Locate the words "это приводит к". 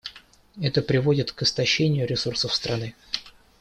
0.59-1.43